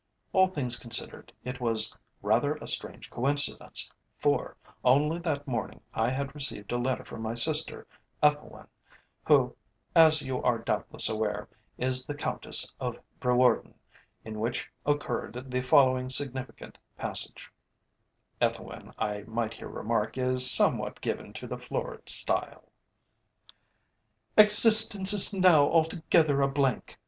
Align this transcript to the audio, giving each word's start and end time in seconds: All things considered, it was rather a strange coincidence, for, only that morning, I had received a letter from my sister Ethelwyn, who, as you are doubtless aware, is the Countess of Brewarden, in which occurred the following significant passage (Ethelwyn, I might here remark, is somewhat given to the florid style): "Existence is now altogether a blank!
All 0.33 0.47
things 0.47 0.79
considered, 0.79 1.31
it 1.45 1.61
was 1.61 1.95
rather 2.23 2.55
a 2.55 2.65
strange 2.65 3.11
coincidence, 3.11 3.87
for, 4.17 4.57
only 4.83 5.19
that 5.19 5.47
morning, 5.47 5.79
I 5.93 6.09
had 6.09 6.33
received 6.33 6.71
a 6.71 6.79
letter 6.79 7.05
from 7.05 7.21
my 7.21 7.35
sister 7.35 7.85
Ethelwyn, 8.23 8.65
who, 9.27 9.55
as 9.95 10.23
you 10.23 10.41
are 10.41 10.57
doubtless 10.57 11.07
aware, 11.07 11.47
is 11.77 12.07
the 12.07 12.15
Countess 12.17 12.73
of 12.79 12.97
Brewarden, 13.19 13.75
in 14.25 14.39
which 14.39 14.67
occurred 14.87 15.33
the 15.51 15.61
following 15.61 16.09
significant 16.09 16.79
passage 16.97 17.51
(Ethelwyn, 18.41 18.95
I 18.97 19.21
might 19.27 19.53
here 19.53 19.67
remark, 19.69 20.17
is 20.17 20.49
somewhat 20.49 20.99
given 21.01 21.31
to 21.33 21.45
the 21.45 21.59
florid 21.59 22.09
style): 22.09 22.71
"Existence 24.35 25.13
is 25.13 25.31
now 25.31 25.61
altogether 25.65 26.41
a 26.41 26.47
blank! 26.47 26.97